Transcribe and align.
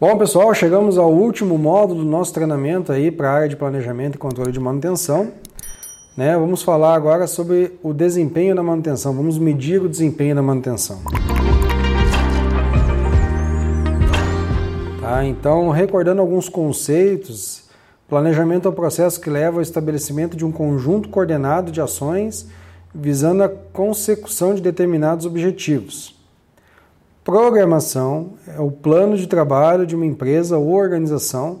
Bom, 0.00 0.16
pessoal, 0.16 0.54
chegamos 0.54 0.96
ao 0.96 1.12
último 1.12 1.58
módulo 1.58 2.04
do 2.04 2.08
nosso 2.08 2.32
treinamento 2.32 2.92
aí 2.92 3.10
para 3.10 3.28
a 3.28 3.32
área 3.32 3.48
de 3.48 3.56
planejamento 3.56 4.14
e 4.14 4.18
controle 4.18 4.52
de 4.52 4.60
manutenção. 4.60 5.32
Né? 6.16 6.38
Vamos 6.38 6.62
falar 6.62 6.94
agora 6.94 7.26
sobre 7.26 7.76
o 7.82 7.92
desempenho 7.92 8.54
da 8.54 8.62
manutenção. 8.62 9.12
Vamos 9.12 9.38
medir 9.38 9.82
o 9.82 9.88
desempenho 9.88 10.36
da 10.36 10.40
manutenção. 10.40 11.00
Tá? 15.00 15.24
Então, 15.24 15.68
recordando 15.70 16.20
alguns 16.20 16.48
conceitos, 16.48 17.64
planejamento 18.08 18.68
é 18.68 18.70
o 18.70 18.74
processo 18.74 19.20
que 19.20 19.28
leva 19.28 19.56
ao 19.56 19.62
estabelecimento 19.62 20.36
de 20.36 20.44
um 20.44 20.52
conjunto 20.52 21.08
coordenado 21.08 21.72
de 21.72 21.80
ações 21.80 22.46
visando 22.94 23.42
a 23.42 23.48
consecução 23.48 24.54
de 24.54 24.62
determinados 24.62 25.26
objetivos. 25.26 26.17
Programação 27.28 28.38
é 28.46 28.58
o 28.58 28.70
plano 28.70 29.14
de 29.14 29.26
trabalho 29.26 29.84
de 29.86 29.94
uma 29.94 30.06
empresa 30.06 30.56
ou 30.56 30.72
organização 30.72 31.60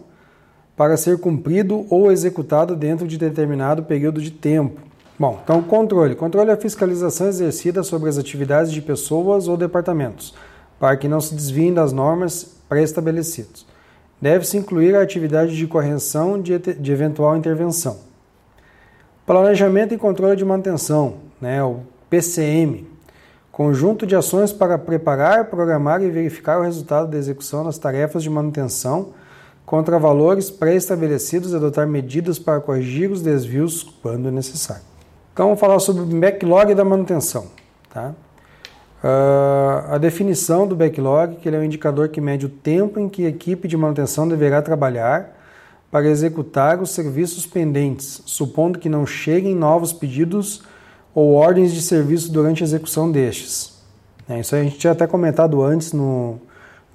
para 0.74 0.96
ser 0.96 1.18
cumprido 1.18 1.84
ou 1.90 2.10
executado 2.10 2.74
dentro 2.74 3.06
de 3.06 3.18
determinado 3.18 3.82
período 3.82 4.18
de 4.18 4.30
tempo. 4.30 4.80
Bom, 5.18 5.38
então 5.44 5.62
controle. 5.62 6.14
Controle 6.14 6.48
é 6.48 6.54
a 6.54 6.56
fiscalização 6.56 7.28
exercida 7.28 7.82
sobre 7.82 8.08
as 8.08 8.16
atividades 8.16 8.72
de 8.72 8.80
pessoas 8.80 9.46
ou 9.46 9.58
departamentos, 9.58 10.34
para 10.80 10.96
que 10.96 11.06
não 11.06 11.20
se 11.20 11.34
desviem 11.34 11.74
das 11.74 11.92
normas 11.92 12.56
pré-estabelecidas. 12.66 13.66
Deve-se 14.22 14.56
incluir 14.56 14.96
a 14.96 15.02
atividade 15.02 15.54
de 15.54 15.66
correção 15.66 16.40
de, 16.40 16.58
de 16.58 16.92
eventual 16.92 17.36
intervenção. 17.36 17.98
Planejamento 19.26 19.92
e 19.92 19.98
controle 19.98 20.34
de 20.34 20.46
manutenção, 20.46 21.16
né, 21.38 21.62
o 21.62 21.80
PCM, 22.08 22.86
Conjunto 23.58 24.06
de 24.06 24.14
ações 24.14 24.52
para 24.52 24.78
preparar, 24.78 25.46
programar 25.46 26.00
e 26.00 26.08
verificar 26.08 26.60
o 26.60 26.62
resultado 26.62 27.10
da 27.10 27.18
execução 27.18 27.64
das 27.64 27.76
tarefas 27.76 28.22
de 28.22 28.30
manutenção 28.30 29.08
contra 29.66 29.98
valores 29.98 30.48
pré-estabelecidos 30.48 31.50
e 31.50 31.56
adotar 31.56 31.84
medidas 31.84 32.38
para 32.38 32.60
corrigir 32.60 33.10
os 33.10 33.20
desvios 33.20 33.82
quando 34.00 34.30
necessário. 34.30 34.84
Então, 35.32 35.46
vamos 35.46 35.58
falar 35.58 35.80
sobre 35.80 36.02
o 36.02 36.06
backlog 36.06 36.72
da 36.72 36.84
manutenção. 36.84 37.46
Tá? 37.92 38.14
Uh, 39.02 39.92
a 39.92 39.98
definição 39.98 40.64
do 40.64 40.76
backlog, 40.76 41.34
que 41.34 41.48
ele 41.48 41.56
é 41.56 41.58
um 41.58 41.64
indicador 41.64 42.10
que 42.10 42.20
mede 42.20 42.46
o 42.46 42.48
tempo 42.48 43.00
em 43.00 43.08
que 43.08 43.26
a 43.26 43.28
equipe 43.28 43.66
de 43.66 43.76
manutenção 43.76 44.28
deverá 44.28 44.62
trabalhar 44.62 45.36
para 45.90 46.06
executar 46.06 46.80
os 46.80 46.92
serviços 46.92 47.44
pendentes, 47.44 48.22
supondo 48.24 48.78
que 48.78 48.88
não 48.88 49.04
cheguem 49.04 49.56
novos 49.56 49.92
pedidos 49.92 50.62
ou 51.18 51.32
ordens 51.34 51.72
de 51.72 51.82
serviço 51.82 52.30
durante 52.30 52.62
a 52.62 52.64
execução 52.64 53.10
destes. 53.10 53.76
É, 54.28 54.38
isso 54.38 54.54
a 54.54 54.62
gente 54.62 54.78
tinha 54.78 54.92
até 54.92 55.04
comentado 55.04 55.60
antes 55.64 55.92
no, 55.92 56.38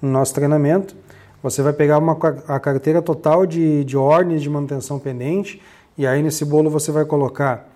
no, 0.02 0.09
nosso 0.09 0.33
treinamento. 0.33 0.95
Você 1.41 1.61
vai 1.61 1.73
pegar 1.73 1.97
uma, 1.97 2.17
a 2.47 2.57
carteira 2.57 3.02
total 3.02 3.45
de, 3.45 3.83
de 3.83 3.97
ordens 3.97 4.41
de 4.41 4.49
manutenção 4.49 4.97
pendente 4.97 5.61
e 5.97 6.07
aí 6.07 6.23
nesse 6.23 6.45
bolo 6.45 6.69
você 6.69 6.89
vai 6.89 7.03
colocar 7.03 7.67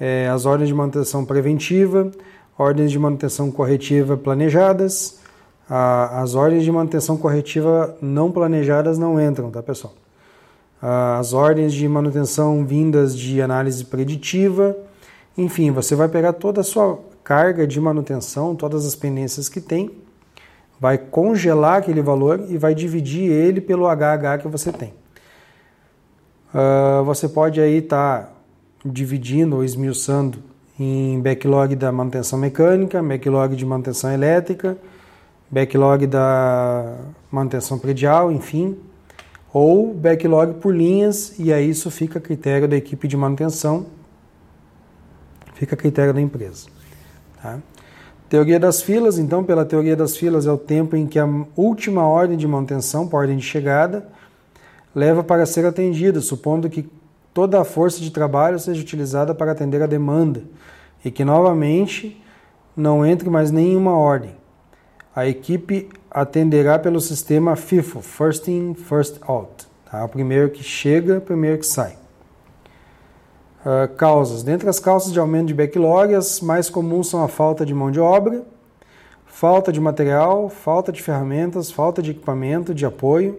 é, 0.00 0.28
as 0.28 0.44
ordens 0.44 0.66
de 0.66 0.74
manutenção 0.74 1.24
preventiva, 1.24 2.10
ordens 2.58 2.90
de 2.90 2.98
manutenção 2.98 3.52
corretiva 3.52 4.16
planejadas, 4.16 5.20
a, 5.70 6.20
as 6.20 6.34
ordens 6.34 6.64
de 6.64 6.72
manutenção 6.72 7.16
corretiva 7.16 7.96
não 8.02 8.32
planejadas 8.32 8.98
não 8.98 9.20
entram, 9.20 9.52
tá 9.52 9.62
pessoal? 9.62 9.94
As 10.82 11.32
ordens 11.32 11.72
de 11.72 11.86
manutenção 11.86 12.66
vindas 12.66 13.16
de 13.16 13.40
análise 13.40 13.84
preditiva, 13.84 14.76
enfim, 15.36 15.70
você 15.70 15.94
vai 15.94 16.08
pegar 16.08 16.34
toda 16.34 16.60
a 16.60 16.64
sua 16.64 16.98
carga 17.24 17.66
de 17.66 17.80
manutenção, 17.80 18.54
todas 18.54 18.84
as 18.84 18.94
pendências 18.94 19.48
que 19.48 19.60
tem, 19.60 19.90
vai 20.78 20.98
congelar 20.98 21.78
aquele 21.78 22.02
valor 22.02 22.44
e 22.48 22.58
vai 22.58 22.74
dividir 22.74 23.30
ele 23.30 23.60
pelo 23.60 23.86
HH 23.86 24.42
que 24.42 24.48
você 24.48 24.72
tem. 24.72 24.92
Uh, 26.52 27.02
você 27.04 27.28
pode 27.28 27.60
aí 27.60 27.78
estar 27.78 28.22
tá 28.22 28.32
dividindo 28.84 29.56
ou 29.56 29.64
esmiuçando 29.64 30.38
em 30.78 31.20
backlog 31.20 31.76
da 31.76 31.90
manutenção 31.92 32.38
mecânica, 32.38 33.02
backlog 33.02 33.54
de 33.54 33.64
manutenção 33.64 34.12
elétrica, 34.12 34.76
backlog 35.50 36.06
da 36.06 36.96
manutenção 37.30 37.78
predial, 37.78 38.32
enfim, 38.32 38.76
ou 39.52 39.94
backlog 39.94 40.54
por 40.54 40.74
linhas, 40.74 41.38
e 41.38 41.52
aí 41.52 41.70
isso 41.70 41.90
fica 41.90 42.18
a 42.18 42.22
critério 42.22 42.66
da 42.66 42.76
equipe 42.76 43.06
de 43.06 43.16
manutenção 43.16 43.86
Fica 45.62 45.76
a 45.76 45.78
critério 45.78 46.12
da 46.12 46.20
empresa. 46.20 46.66
Tá? 47.40 47.60
Teoria 48.28 48.58
das 48.58 48.82
filas, 48.82 49.16
então, 49.16 49.44
pela 49.44 49.64
teoria 49.64 49.94
das 49.94 50.16
filas, 50.16 50.44
é 50.44 50.50
o 50.50 50.58
tempo 50.58 50.96
em 50.96 51.06
que 51.06 51.20
a 51.20 51.28
última 51.56 52.04
ordem 52.04 52.36
de 52.36 52.48
manutenção, 52.48 53.06
por 53.06 53.18
ordem 53.18 53.36
de 53.36 53.44
chegada, 53.44 54.08
leva 54.92 55.22
para 55.22 55.46
ser 55.46 55.64
atendida, 55.64 56.20
supondo 56.20 56.68
que 56.68 56.90
toda 57.32 57.60
a 57.60 57.64
força 57.64 58.00
de 58.00 58.10
trabalho 58.10 58.58
seja 58.58 58.82
utilizada 58.82 59.36
para 59.36 59.52
atender 59.52 59.80
a 59.80 59.86
demanda 59.86 60.42
e 61.04 61.12
que, 61.12 61.24
novamente, 61.24 62.20
não 62.76 63.06
entre 63.06 63.30
mais 63.30 63.52
nenhuma 63.52 63.96
ordem. 63.96 64.34
A 65.14 65.28
equipe 65.28 65.88
atenderá 66.10 66.76
pelo 66.76 67.00
sistema 67.00 67.54
FIFO, 67.54 68.02
First 68.02 68.48
In, 68.48 68.74
First 68.74 69.20
Out. 69.28 69.68
Tá? 69.88 70.04
O 70.04 70.08
primeiro 70.08 70.50
que 70.50 70.64
chega, 70.64 71.18
o 71.18 71.20
primeiro 71.20 71.58
que 71.58 71.66
sai. 71.66 72.01
Uh, 73.64 73.86
causas. 73.96 74.42
Dentre 74.42 74.68
as 74.68 74.80
causas 74.80 75.12
de 75.12 75.20
aumento 75.20 75.46
de 75.46 75.54
backlog, 75.54 76.12
as 76.14 76.40
mais 76.40 76.68
comuns 76.68 77.08
são 77.08 77.22
a 77.22 77.28
falta 77.28 77.64
de 77.64 77.72
mão 77.72 77.92
de 77.92 78.00
obra, 78.00 78.44
falta 79.24 79.72
de 79.72 79.80
material, 79.80 80.48
falta 80.48 80.90
de 80.90 81.00
ferramentas, 81.00 81.70
falta 81.70 82.02
de 82.02 82.10
equipamento 82.10 82.74
de 82.74 82.84
apoio, 82.84 83.38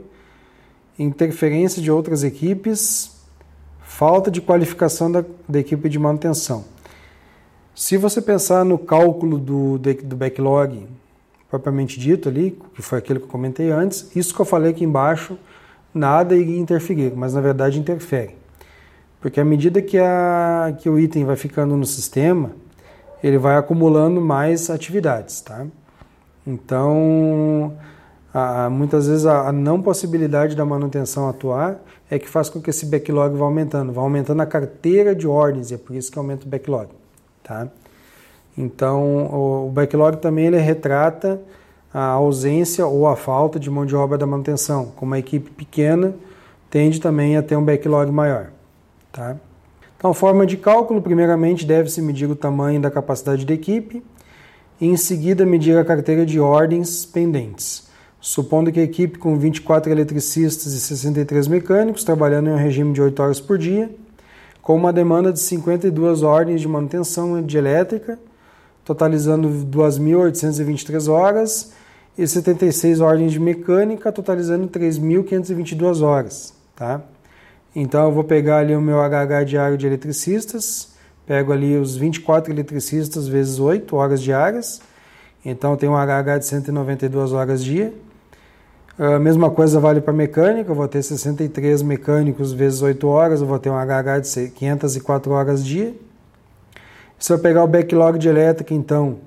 interferência 0.97 1.81
de 1.81 1.91
outras 1.91 2.23
equipes, 2.23 3.17
falta 3.81 4.31
de 4.31 4.41
qualificação 4.41 5.11
da, 5.11 5.25
da 5.47 5.59
equipe 5.59 5.89
de 5.89 5.99
manutenção. 5.99 6.63
Se 7.75 7.97
você 7.97 8.21
pensar 8.21 8.63
no 8.63 8.77
cálculo 8.77 9.37
do, 9.37 9.77
do 9.77 10.15
backlog 10.15 10.87
propriamente 11.49 11.99
dito 11.99 12.29
ali, 12.29 12.57
que 12.73 12.81
foi 12.81 12.97
aquilo 12.97 13.19
que 13.19 13.25
eu 13.25 13.29
comentei 13.29 13.71
antes, 13.71 14.15
isso 14.15 14.33
que 14.33 14.41
eu 14.41 14.45
falei 14.45 14.71
aqui 14.71 14.83
embaixo, 14.83 15.37
nada 15.93 16.35
iria 16.35 16.57
interferir, 16.57 17.13
mas 17.15 17.33
na 17.33 17.41
verdade 17.41 17.79
interfere. 17.79 18.42
Porque 19.23 19.39
à 19.39 19.45
medida 19.45 19.81
que, 19.81 19.97
a, 19.97 20.75
que 20.77 20.89
o 20.89 20.99
item 20.99 21.23
vai 21.23 21.37
ficando 21.37 21.77
no 21.77 21.85
sistema, 21.85 22.51
ele 23.23 23.37
vai 23.37 23.55
acumulando 23.55 24.19
mais 24.19 24.69
atividades, 24.69 25.39
tá? 25.39 25.65
Então, 26.45 27.73
a, 28.33 28.69
muitas 28.69 29.07
vezes 29.07 29.25
a, 29.25 29.47
a, 29.47 29.51
não 29.53 29.81
possibilidade 29.81 30.57
da 30.57 30.65
manutenção 30.65 31.29
atuar 31.29 31.79
é 32.11 32.19
que 32.19 32.27
faz 32.27 32.49
com 32.49 32.61
que 32.61 32.69
esse 32.69 32.85
backlog 32.85 33.37
vá 33.37 33.45
aumentando, 33.45 33.93
vai 33.93 34.03
aumentando 34.03 34.41
a 34.41 34.45
carteira 34.45 35.15
de 35.15 35.25
ordens, 35.25 35.71
e 35.71 35.75
é 35.75 35.77
por 35.77 35.95
isso 35.95 36.11
que 36.11 36.19
aumenta 36.19 36.45
o 36.45 36.49
backlog, 36.49 36.89
tá? 37.41 37.69
Então, 38.57 39.25
o, 39.27 39.67
o 39.67 39.71
backlog 39.71 40.17
também 40.17 40.47
ele 40.47 40.57
retrata 40.57 41.39
a 41.93 42.07
ausência 42.07 42.85
ou 42.85 43.07
a 43.07 43.15
falta 43.15 43.57
de 43.57 43.69
mão 43.69 43.85
de 43.85 43.95
obra 43.95 44.17
da 44.17 44.27
manutenção. 44.27 44.91
Como 44.97 45.13
a 45.13 45.19
equipe 45.19 45.49
pequena, 45.49 46.13
tende 46.69 46.99
também 46.99 47.37
a 47.37 47.41
ter 47.41 47.55
um 47.55 47.63
backlog 47.63 48.11
maior. 48.11 48.49
Tá? 49.13 49.37
Então, 49.95 50.13
forma 50.13 50.45
de 50.45 50.57
cálculo, 50.57 51.01
primeiramente 51.01 51.65
deve-se 51.65 52.01
medir 52.01 52.29
o 52.29 52.35
tamanho 52.35 52.81
da 52.81 52.91
capacidade 52.91 53.45
da 53.45 53.53
equipe 53.53 54.03
e 54.81 54.87
em 54.87 54.97
seguida 54.97 55.45
medir 55.45 55.77
a 55.77 55.85
carteira 55.85 56.25
de 56.25 56.39
ordens 56.39 57.05
pendentes. 57.05 57.87
Supondo 58.19 58.71
que 58.71 58.79
a 58.79 58.83
equipe 58.83 59.19
com 59.19 59.37
24 59.37 59.91
eletricistas 59.91 60.73
e 60.73 60.79
63 60.79 61.47
mecânicos 61.47 62.03
trabalhando 62.03 62.49
em 62.49 62.53
um 62.53 62.57
regime 62.57 62.91
de 62.91 63.01
8 63.01 63.21
horas 63.21 63.39
por 63.39 63.57
dia, 63.57 63.93
com 64.61 64.75
uma 64.75 64.91
demanda 64.91 65.31
de 65.31 65.39
52 65.39 66.23
ordens 66.23 66.59
de 66.59 66.67
manutenção 66.67 67.41
de 67.41 67.57
elétrica, 67.57 68.17
totalizando 68.83 69.47
2.823 69.47 71.09
horas, 71.09 71.71
e 72.17 72.27
76 72.27 72.99
ordens 72.99 73.31
de 73.31 73.39
mecânica, 73.39 74.11
totalizando 74.11 74.67
3.522 74.67 76.01
horas. 76.01 76.53
Tá? 76.75 77.01
Então 77.75 78.05
eu 78.05 78.11
vou 78.11 78.23
pegar 78.23 78.57
ali 78.57 78.75
o 78.75 78.81
meu 78.81 78.99
HH 78.99 79.45
diário 79.45 79.77
de 79.77 79.87
eletricistas, 79.87 80.89
pego 81.25 81.51
ali 81.51 81.75
os 81.77 81.95
24 81.95 82.51
eletricistas 82.53 83.27
vezes 83.27 83.59
8 83.59 83.95
horas 83.95 84.21
diárias, 84.21 84.81
então 85.43 85.75
tenho 85.75 85.93
um 85.93 85.95
HH 85.95 86.37
de 86.39 86.45
192 86.45 87.33
horas 87.33 87.63
dia. 87.63 87.93
A 88.97 89.17
mesma 89.17 89.49
coisa 89.49 89.79
vale 89.79 90.01
para 90.01 90.13
mecânica, 90.13 90.69
eu 90.69 90.75
vou 90.75 90.87
ter 90.87 91.01
63 91.01 91.81
mecânicos 91.81 92.53
vezes 92.53 92.81
8 92.83 93.07
horas, 93.07 93.41
eu 93.41 93.47
vou 93.47 93.57
ter 93.57 93.71
um 93.71 93.75
HH 93.75 94.19
de 94.21 94.49
504 94.51 95.31
horas 95.31 95.65
dia. 95.65 95.95
Se 97.17 97.33
eu 97.33 97.39
pegar 97.39 97.63
o 97.63 97.67
backlog 97.67 98.19
de 98.19 98.29
elétrica, 98.29 98.71
então, 98.71 99.17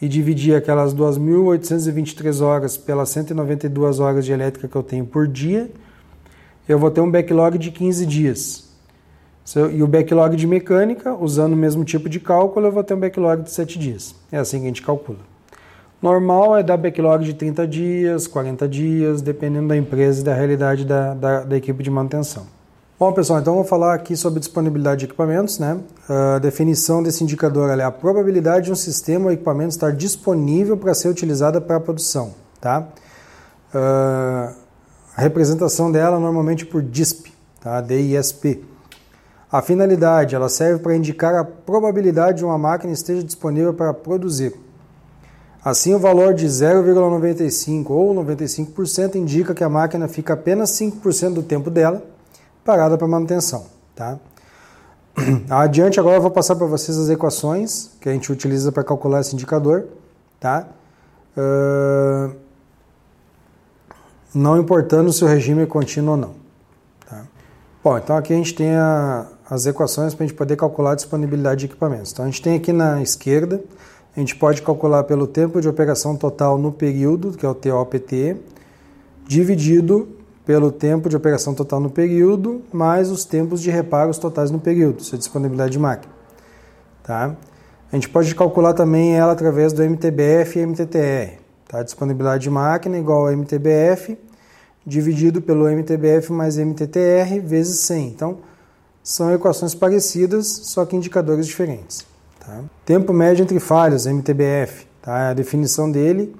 e 0.00 0.06
dividir 0.06 0.54
aquelas 0.54 0.94
2.823 0.94 2.40
horas 2.40 2.76
pelas 2.76 3.08
192 3.08 3.98
horas 3.98 4.24
de 4.24 4.32
elétrica 4.32 4.68
que 4.68 4.76
eu 4.76 4.82
tenho 4.84 5.04
por 5.04 5.26
dia, 5.26 5.68
eu 6.68 6.78
vou 6.78 6.90
ter 6.90 7.00
um 7.00 7.10
backlog 7.10 7.56
de 7.56 7.70
15 7.70 8.04
dias. 8.04 8.68
E 9.72 9.82
o 9.82 9.86
backlog 9.86 10.36
de 10.36 10.46
mecânica, 10.46 11.14
usando 11.14 11.54
o 11.54 11.56
mesmo 11.56 11.82
tipo 11.82 12.06
de 12.08 12.20
cálculo, 12.20 12.66
eu 12.66 12.72
vou 12.72 12.84
ter 12.84 12.92
um 12.92 13.00
backlog 13.00 13.42
de 13.42 13.50
7 13.50 13.78
dias. 13.78 14.14
É 14.30 14.36
assim 14.36 14.58
que 14.58 14.64
a 14.64 14.68
gente 14.68 14.82
calcula. 14.82 15.20
Normal 16.02 16.58
é 16.58 16.62
dar 16.62 16.76
backlog 16.76 17.24
de 17.24 17.32
30 17.32 17.66
dias, 17.66 18.26
40 18.26 18.68
dias, 18.68 19.22
dependendo 19.22 19.68
da 19.68 19.76
empresa 19.76 20.20
e 20.20 20.24
da 20.24 20.34
realidade 20.34 20.84
da, 20.84 21.14
da, 21.14 21.40
da 21.44 21.56
equipe 21.56 21.82
de 21.82 21.90
manutenção. 21.90 22.46
Bom, 23.00 23.12
pessoal, 23.12 23.40
então 23.40 23.54
vou 23.54 23.64
falar 23.64 23.94
aqui 23.94 24.16
sobre 24.16 24.38
disponibilidade 24.38 25.00
de 25.00 25.04
equipamentos. 25.06 25.58
Né? 25.58 25.80
A 26.08 26.38
definição 26.38 27.02
desse 27.02 27.24
indicador 27.24 27.70
é 27.70 27.82
a 27.82 27.90
probabilidade 27.90 28.66
de 28.66 28.72
um 28.72 28.76
sistema 28.76 29.26
ou 29.26 29.32
equipamento 29.32 29.70
estar 29.70 29.92
disponível 29.92 30.76
para 30.76 30.92
ser 30.94 31.08
utilizado 31.08 31.60
para 31.62 31.76
a 31.76 31.80
produção. 31.80 32.34
Tá? 32.60 32.86
Uh, 33.72 34.67
a 35.18 35.20
representação 35.20 35.90
dela 35.90 36.20
normalmente 36.20 36.64
por 36.64 36.80
DISP, 36.80 37.32
tá? 37.60 37.80
DISP. 37.80 38.64
A 39.50 39.60
finalidade, 39.60 40.36
ela 40.36 40.48
serve 40.48 40.80
para 40.80 40.94
indicar 40.94 41.34
a 41.34 41.42
probabilidade 41.42 42.38
de 42.38 42.44
uma 42.44 42.56
máquina 42.56 42.92
esteja 42.92 43.24
disponível 43.24 43.74
para 43.74 43.92
produzir. 43.92 44.54
Assim, 45.64 45.92
o 45.92 45.98
valor 45.98 46.34
de 46.34 46.46
0,95 46.46 47.90
ou 47.90 48.14
95% 48.14 49.16
indica 49.16 49.52
que 49.56 49.64
a 49.64 49.68
máquina 49.68 50.06
fica 50.06 50.34
apenas 50.34 50.70
5% 50.70 51.34
do 51.34 51.42
tempo 51.42 51.68
dela 51.68 52.00
parada 52.64 52.96
para 52.96 53.08
manutenção. 53.08 53.66
Tá? 53.96 54.20
Adiante, 55.50 55.98
agora 55.98 56.18
eu 56.18 56.22
vou 56.22 56.30
passar 56.30 56.54
para 56.54 56.66
vocês 56.68 56.96
as 56.96 57.08
equações 57.08 57.90
que 58.00 58.08
a 58.08 58.12
gente 58.12 58.30
utiliza 58.30 58.70
para 58.70 58.84
calcular 58.84 59.22
esse 59.22 59.34
indicador. 59.34 59.88
Tá? 60.38 60.68
Uh, 61.36 62.47
não 64.34 64.58
importando 64.58 65.12
se 65.12 65.24
o 65.24 65.26
regime 65.26 65.62
é 65.62 65.66
contínuo 65.66 66.12
ou 66.12 66.16
não. 66.16 66.34
Tá? 67.08 67.24
Bom, 67.82 67.98
então 67.98 68.16
aqui 68.16 68.32
a 68.32 68.36
gente 68.36 68.54
tem 68.54 68.74
a, 68.74 69.26
as 69.48 69.66
equações 69.66 70.14
para 70.14 70.24
a 70.24 70.26
gente 70.28 70.36
poder 70.36 70.56
calcular 70.56 70.92
a 70.92 70.94
disponibilidade 70.94 71.60
de 71.60 71.66
equipamentos. 71.66 72.12
Então 72.12 72.24
a 72.24 72.28
gente 72.28 72.42
tem 72.42 72.56
aqui 72.56 72.72
na 72.72 73.02
esquerda 73.02 73.62
a 74.18 74.20
gente 74.20 74.34
pode 74.34 74.62
calcular 74.62 75.04
pelo 75.04 75.28
tempo 75.28 75.60
de 75.60 75.68
operação 75.68 76.16
total 76.16 76.58
no 76.58 76.72
período, 76.72 77.30
que 77.30 77.46
é 77.46 77.48
o 77.48 77.54
TOPT, 77.54 78.36
dividido 79.24 80.08
pelo 80.44 80.72
tempo 80.72 81.08
de 81.08 81.16
operação 81.16 81.54
total 81.54 81.78
no 81.78 81.88
período, 81.88 82.62
mais 82.72 83.12
os 83.12 83.24
tempos 83.24 83.62
de 83.62 83.70
reparos 83.70 84.18
totais 84.18 84.50
no 84.50 84.58
período, 84.58 84.98
isso 84.98 85.14
é 85.14 85.18
disponibilidade 85.18 85.70
de 85.70 85.78
máquina. 85.78 86.12
Tá? 87.04 87.36
A 87.92 87.94
gente 87.94 88.08
pode 88.08 88.34
calcular 88.34 88.72
também 88.72 89.14
ela 89.16 89.30
através 89.30 89.72
do 89.72 89.84
MTBF 89.84 90.58
e 90.58 90.66
MTTR. 90.66 91.38
Tá? 91.68 91.82
Disponibilidade 91.82 92.42
de 92.42 92.50
máquina 92.50 92.98
igual 92.98 93.26
a 93.26 93.32
MTBF 93.32 94.16
dividido 94.88 95.42
pelo 95.42 95.68
MTBF 95.68 96.32
mais 96.32 96.56
MTTR 96.56 97.40
vezes 97.44 97.80
100. 97.80 98.08
Então, 98.08 98.38
são 99.02 99.32
equações 99.32 99.74
parecidas, 99.74 100.46
só 100.46 100.84
que 100.86 100.96
indicadores 100.96 101.46
diferentes. 101.46 102.06
Tá? 102.40 102.62
Tempo 102.86 103.12
médio 103.12 103.42
entre 103.42 103.60
falhas, 103.60 104.06
MTBF. 104.06 104.86
Tá? 105.02 105.30
A 105.30 105.34
definição 105.34 105.90
dele 105.92 106.34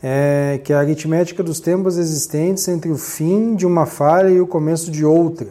é 0.00 0.60
que 0.62 0.72
a 0.72 0.78
aritmética 0.78 1.42
dos 1.42 1.58
tempos 1.58 1.98
existentes 1.98 2.66
entre 2.68 2.90
o 2.90 2.96
fim 2.96 3.56
de 3.56 3.66
uma 3.66 3.84
falha 3.84 4.28
e 4.30 4.40
o 4.40 4.46
começo 4.46 4.90
de 4.90 5.04
outra 5.04 5.48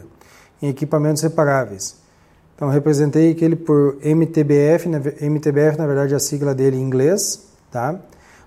em 0.60 0.68
equipamentos 0.68 1.22
reparáveis. 1.22 1.96
Então, 2.54 2.70
representei 2.70 3.30
aquele 3.32 3.56
por 3.56 3.98
MTBF, 4.02 4.88
MTBF 5.20 5.76
na 5.76 5.86
verdade 5.86 6.14
é 6.14 6.16
a 6.16 6.20
sigla 6.20 6.54
dele 6.54 6.76
em 6.76 6.80
inglês, 6.80 7.44
tá? 7.70 7.98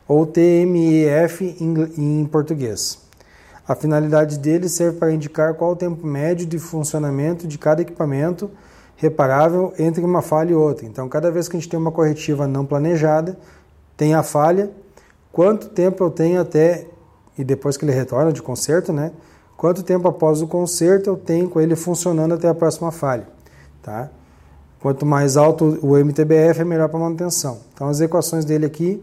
Ou 0.08 0.26
TMEF 0.26 1.58
em 1.98 2.26
português. 2.26 3.00
A 3.68 3.74
finalidade 3.74 4.38
dele 4.38 4.70
serve 4.70 5.00
para 5.00 5.12
indicar 5.12 5.56
qual 5.56 5.72
o 5.72 5.76
tempo 5.76 6.06
médio 6.06 6.46
de 6.46 6.60
funcionamento 6.60 7.48
de 7.48 7.58
cada 7.58 7.82
equipamento 7.82 8.52
reparável 8.96 9.74
entre 9.80 10.04
uma 10.04 10.22
falha 10.22 10.52
e 10.52 10.54
outra. 10.54 10.86
Então, 10.86 11.10
cada 11.10 11.32
vez 11.32 11.48
que 11.48 11.58
a 11.58 11.60
gente 11.60 11.70
tem 11.70 11.80
uma 11.80 11.92
corretiva 11.92 12.48
não 12.48 12.66
planejada, 12.66 13.38
tem 13.98 14.14
a 14.14 14.22
falha, 14.22 14.70
quanto 15.32 15.70
tempo 15.70 16.04
eu 16.04 16.12
tenho 16.12 16.40
até, 16.40 16.86
e 17.38 17.44
depois 17.44 17.76
que 17.76 17.84
ele 17.84 17.92
retorna 17.92 18.32
de 18.32 18.42
conserto, 18.42 18.94
né? 18.94 19.12
Quanto 19.58 19.84
tempo 19.84 20.08
após 20.08 20.42
o 20.42 20.48
conserto 20.48 21.10
eu 21.10 21.18
tenho 21.18 21.50
com 21.50 21.60
ele 21.60 21.76
funcionando 21.76 22.34
até 22.34 22.48
a 22.48 22.54
próxima 22.54 22.92
falha, 22.92 23.28
tá? 23.82 24.10
Quanto 24.80 25.06
mais 25.06 25.38
alto 25.38 25.80
o 25.82 25.98
MTBF, 25.98 26.62
é 26.62 26.64
melhor 26.64 26.88
para 26.88 27.00
manutenção. 27.00 27.60
Então, 27.74 27.88
as 27.88 28.00
equações 28.00 28.46
dele 28.46 28.66
aqui, 28.66 29.02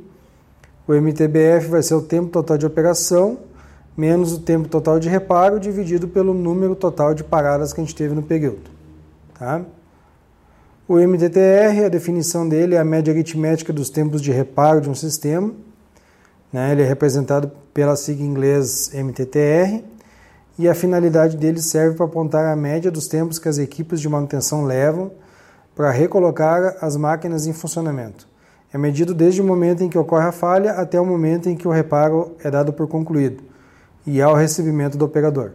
o 0.92 1.00
MTBF 1.00 1.68
vai 1.68 1.82
ser 1.82 1.94
o 1.94 2.02
tempo 2.02 2.28
total 2.28 2.58
de 2.58 2.66
operação 2.66 3.38
menos 3.96 4.32
o 4.32 4.40
tempo 4.40 4.68
total 4.68 4.98
de 4.98 5.08
reparo 5.08 5.60
dividido 5.60 6.08
pelo 6.08 6.32
número 6.32 6.74
total 6.74 7.14
de 7.14 7.22
paradas 7.22 7.72
que 7.72 7.80
a 7.80 7.84
gente 7.84 7.94
teve 7.94 8.14
no 8.14 8.22
período. 8.22 8.70
Tá? 9.38 9.62
O 10.88 10.98
MTTR, 10.98 11.84
a 11.86 11.88
definição 11.88 12.48
dele 12.48 12.74
é 12.74 12.78
a 12.78 12.84
média 12.84 13.12
aritmética 13.12 13.72
dos 13.72 13.90
tempos 13.90 14.20
de 14.20 14.32
reparo 14.32 14.80
de 14.80 14.90
um 14.90 14.94
sistema. 14.94 15.52
Né? 16.52 16.72
Ele 16.72 16.82
é 16.82 16.86
representado 16.86 17.50
pela 17.72 17.96
sigla 17.96 18.24
em 18.24 18.28
inglês 18.28 18.90
MTTR 18.94 19.84
e 20.58 20.68
a 20.68 20.74
finalidade 20.74 21.36
dele 21.36 21.60
serve 21.60 21.96
para 21.96 22.06
apontar 22.06 22.46
a 22.46 22.56
média 22.56 22.90
dos 22.90 23.06
tempos 23.06 23.38
que 23.38 23.48
as 23.48 23.58
equipes 23.58 24.00
de 24.00 24.08
manutenção 24.08 24.64
levam 24.64 25.10
para 25.74 25.90
recolocar 25.90 26.76
as 26.80 26.96
máquinas 26.96 27.46
em 27.46 27.52
funcionamento. 27.52 28.28
É 28.72 28.78
medido 28.78 29.12
desde 29.12 29.40
o 29.40 29.44
momento 29.44 29.82
em 29.82 29.88
que 29.88 29.98
ocorre 29.98 30.26
a 30.26 30.32
falha 30.32 30.72
até 30.72 31.00
o 31.00 31.04
momento 31.04 31.48
em 31.48 31.54
que 31.54 31.68
o 31.68 31.70
reparo 31.70 32.34
é 32.42 32.50
dado 32.50 32.72
por 32.72 32.88
concluído 32.88 33.42
e 34.06 34.20
ao 34.22 34.34
recebimento 34.34 34.96
do 34.96 35.04
operador. 35.04 35.52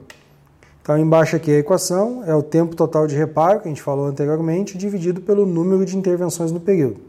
Então, 0.82 0.98
embaixo 0.98 1.36
aqui 1.36 1.52
a 1.52 1.60
equação 1.60 2.24
é 2.26 2.34
o 2.34 2.42
tempo 2.42 2.76
total 2.76 3.08
de 3.08 3.16
reparo, 3.16 3.60
que 3.60 3.68
a 3.68 3.70
gente 3.70 3.82
falou 3.82 4.06
anteriormente, 4.06 4.78
dividido 4.78 5.20
pelo 5.20 5.46
número 5.46 5.84
de 5.84 5.98
intervenções 5.98 6.52
no 6.52 6.62
período. 6.62 7.02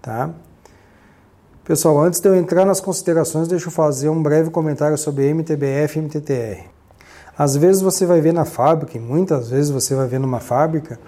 Tá? 0.00 0.30
Pessoal, 1.64 2.00
antes 2.00 2.20
de 2.20 2.28
eu 2.28 2.36
entrar 2.36 2.64
nas 2.64 2.80
considerações, 2.80 3.48
deixa 3.48 3.66
eu 3.66 3.72
fazer 3.72 4.08
um 4.08 4.22
breve 4.22 4.50
comentário 4.50 4.96
sobre 4.96 5.26
MTBF 5.26 5.98
e 5.98 6.02
MTTR. 6.02 6.64
Às 7.36 7.56
vezes 7.56 7.82
você 7.82 8.06
vai 8.06 8.20
ver 8.20 8.32
na 8.32 8.44
fábrica, 8.44 8.96
e 8.96 9.00
muitas 9.00 9.50
vezes 9.50 9.70
você 9.70 9.94
vai 9.94 10.06
ver 10.06 10.20
numa 10.20 10.38
fábrica, 10.38 11.00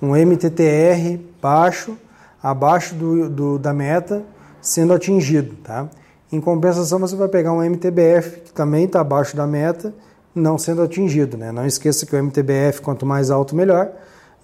um 0.00 0.14
MTTR 0.14 1.18
baixo, 1.42 1.96
abaixo 2.42 2.94
do, 2.94 3.28
do, 3.28 3.58
da 3.58 3.72
meta, 3.72 4.22
sendo 4.60 4.92
atingido. 4.92 5.56
Tá? 5.56 5.88
Em 6.30 6.40
compensação, 6.40 6.98
você 6.98 7.16
vai 7.16 7.28
pegar 7.28 7.52
um 7.52 7.62
MTBF 7.62 8.40
que 8.40 8.52
também 8.52 8.84
está 8.84 9.00
abaixo 9.00 9.36
da 9.36 9.46
meta 9.46 9.94
não 10.34 10.56
sendo 10.56 10.82
atingido. 10.82 11.36
Né? 11.36 11.52
Não 11.52 11.66
esqueça 11.66 12.06
que 12.06 12.14
o 12.14 12.18
MTBF, 12.18 12.80
quanto 12.80 13.04
mais 13.04 13.30
alto, 13.30 13.54
melhor, 13.54 13.90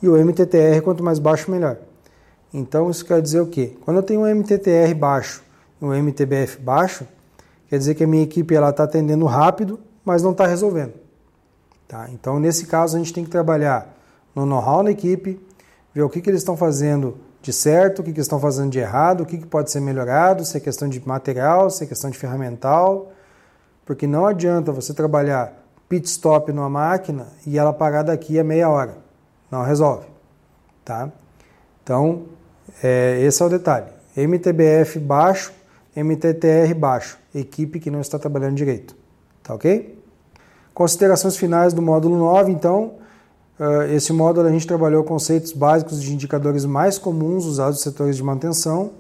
e 0.03 0.09
o 0.09 0.17
MTTR, 0.17 0.81
quanto 0.83 1.03
mais 1.03 1.19
baixo, 1.19 1.51
melhor. 1.51 1.79
Então, 2.53 2.91
isso 2.91 3.05
quer 3.05 3.21
dizer 3.21 3.41
o 3.41 3.47
quê? 3.47 3.77
Quando 3.85 3.99
eu 3.99 4.03
tenho 4.03 4.21
um 4.21 4.27
MTTR 4.27 4.95
baixo 4.95 5.43
e 5.81 5.85
um 5.85 5.95
MTBF 5.95 6.61
baixo, 6.61 7.07
quer 7.69 7.79
dizer 7.79 7.95
que 7.95 8.05
a 8.05 8.07
minha 8.07 8.23
equipe 8.23 8.55
está 8.55 8.85
atendendo 8.85 9.25
rápido, 9.27 9.81
mas 10.05 10.23
não 10.23 10.33
está 10.33 10.47
resolvendo. 10.47 10.95
Tá? 11.89 12.09
Então, 12.13 12.39
nesse 12.39 12.67
caso, 12.67 12.97
a 12.97 12.99
gente 12.99 13.13
tem 13.13 13.25
que 13.25 13.31
trabalhar 13.31 13.97
no 14.35 14.45
know-how 14.45 14.83
na 14.83 14.91
equipe, 14.91 15.41
ver 15.95 16.03
o 16.03 16.09
que, 16.09 16.21
que 16.21 16.31
eles 16.31 16.41
estão 16.41 16.57
fazendo 16.57 17.17
de 17.45 17.53
certo, 17.53 17.99
o 17.99 18.03
que, 18.03 18.15
que 18.15 18.21
estão 18.21 18.41
fazendo 18.41 18.71
de 18.71 18.79
errado, 18.79 19.21
o 19.21 19.27
que, 19.27 19.37
que 19.37 19.45
pode 19.45 19.71
ser 19.71 19.79
melhorado, 19.79 20.47
se 20.47 20.57
é 20.57 20.61
questão 20.61 20.89
de 20.89 21.07
material, 21.07 21.69
se 21.69 21.85
é 21.85 21.87
questão 21.87 22.09
de 22.09 22.17
ferramental, 22.17 23.13
porque 23.85 24.07
não 24.07 24.25
adianta 24.25 24.73
você 24.73 24.95
trabalhar 24.95 25.53
pit 25.87 26.09
stop 26.09 26.51
numa 26.51 26.71
máquina 26.71 27.27
e 27.47 27.59
ela 27.59 27.71
parar 27.71 28.03
daqui 28.03 28.39
a 28.39 28.43
meia 28.43 28.71
hora. 28.71 28.97
Não 29.51 29.63
resolve. 29.63 30.07
Tá? 30.87 31.13
Então, 31.83 32.23
é, 32.83 33.21
esse 33.21 33.43
é 33.43 33.45
o 33.45 33.51
detalhe. 33.51 33.89
MTBF 34.17 34.99
baixo, 34.99 35.53
MTTR 35.95 36.73
baixo. 36.75 37.19
Equipe 37.35 37.79
que 37.79 37.91
não 37.91 38.01
está 38.01 38.19
trabalhando 38.19 38.57
direito. 38.57 38.97
Tá 39.43 39.53
ok? 39.55 40.03
Considerações 40.73 41.37
finais 41.37 41.75
do 41.75 41.83
módulo 41.83 42.17
9, 42.17 42.51
então. 42.51 42.95
Uh, 43.59 43.83
esse 43.95 44.13
módulo 44.13 44.49
a 44.49 44.51
gente 44.51 44.67
trabalhou 44.67 45.05
conceitos 45.05 45.53
básicos 45.53 46.03
de 46.03 46.13
indicadores 46.13 46.65
mais 46.65 46.99
comuns 46.99 47.45
usados 47.45 47.77
nos 47.77 47.83
setores 47.83 48.17
de 48.17 48.23
manutenção. 48.23 48.91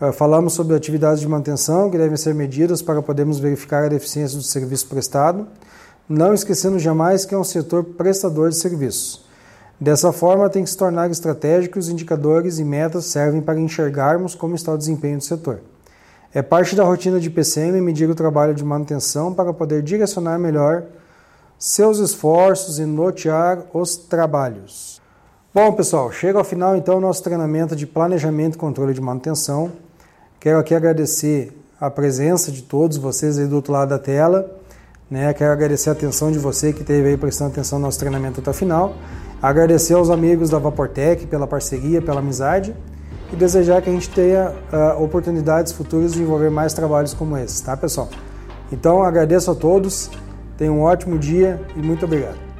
Uh, 0.00 0.12
falamos 0.12 0.54
sobre 0.54 0.74
atividades 0.74 1.20
de 1.20 1.28
manutenção 1.28 1.90
que 1.90 1.98
devem 1.98 2.16
ser 2.16 2.34
medidas 2.34 2.80
para 2.80 3.02
podermos 3.02 3.38
verificar 3.38 3.84
a 3.84 3.88
deficiência 3.88 4.38
do 4.38 4.42
serviço 4.42 4.88
prestado 4.88 5.46
não 6.08 6.34
esquecendo 6.34 6.78
jamais 6.78 7.24
que 7.24 7.34
é 7.34 7.38
um 7.38 7.44
setor 7.44 7.82
prestador 7.82 8.50
de 8.50 8.56
serviços. 8.56 9.24
Dessa 9.80 10.12
forma, 10.12 10.48
tem 10.48 10.62
que 10.62 10.70
se 10.70 10.76
tornar 10.76 11.10
estratégico 11.10 11.78
e 11.78 11.80
os 11.80 11.88
indicadores 11.88 12.58
e 12.58 12.64
metas 12.64 13.06
servem 13.06 13.40
para 13.40 13.58
enxergarmos 13.58 14.34
como 14.34 14.54
está 14.54 14.72
o 14.72 14.78
desempenho 14.78 15.18
do 15.18 15.24
setor. 15.24 15.60
É 16.32 16.42
parte 16.42 16.76
da 16.76 16.84
rotina 16.84 17.18
de 17.18 17.30
PCM 17.30 17.80
medir 17.80 18.08
o 18.08 18.14
trabalho 18.14 18.54
de 18.54 18.64
manutenção 18.64 19.32
para 19.32 19.52
poder 19.52 19.82
direcionar 19.82 20.38
melhor 20.38 20.84
seus 21.58 21.98
esforços 21.98 22.78
e 22.78 22.84
notear 22.84 23.64
os 23.72 23.96
trabalhos. 23.96 25.00
Bom, 25.54 25.72
pessoal, 25.72 26.10
chega 26.10 26.38
ao 26.38 26.44
final 26.44 26.76
então 26.76 26.98
o 26.98 27.00
nosso 27.00 27.22
treinamento 27.22 27.76
de 27.76 27.86
planejamento 27.86 28.56
e 28.56 28.58
controle 28.58 28.92
de 28.92 29.00
manutenção. 29.00 29.70
Quero 30.40 30.58
aqui 30.58 30.74
agradecer 30.74 31.56
a 31.80 31.90
presença 31.90 32.50
de 32.50 32.62
todos 32.62 32.96
vocês 32.96 33.38
aí 33.38 33.46
do 33.46 33.56
outro 33.56 33.72
lado 33.72 33.90
da 33.90 33.98
tela. 33.98 34.50
Né? 35.10 35.32
Quero 35.32 35.52
agradecer 35.52 35.90
a 35.90 35.92
atenção 35.92 36.32
de 36.32 36.38
você 36.38 36.72
que 36.72 36.80
esteve 36.80 37.08
aí 37.08 37.16
prestando 37.16 37.52
atenção 37.52 37.78
no 37.78 37.84
nosso 37.84 37.98
treinamento 37.98 38.40
até 38.40 38.50
o 38.50 38.54
final. 38.54 38.94
Agradecer 39.40 39.94
aos 39.94 40.10
amigos 40.10 40.50
da 40.50 40.58
Vaportec 40.58 41.26
pela 41.26 41.46
parceria, 41.46 42.02
pela 42.02 42.20
amizade. 42.20 42.74
e 43.32 43.36
desejar 43.36 43.80
que 43.82 43.90
a 43.90 43.92
gente 43.92 44.10
tenha 44.10 44.52
uh, 44.72 45.02
oportunidades 45.02 45.72
futuras 45.72 46.14
de 46.14 46.22
envolver 46.22 46.50
mais 46.50 46.72
trabalhos 46.72 47.14
como 47.14 47.36
esse, 47.36 47.62
tá 47.62 47.76
pessoal? 47.76 48.08
Então 48.72 49.02
agradeço 49.02 49.50
a 49.50 49.54
todos, 49.54 50.10
tenham 50.56 50.78
um 50.78 50.82
ótimo 50.82 51.18
dia 51.18 51.60
e 51.76 51.80
muito 51.80 52.04
obrigado. 52.04 52.53